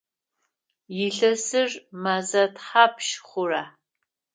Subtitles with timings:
[1.03, 1.69] Илъэсыр
[2.01, 3.63] мэзэ тхьапш хъура?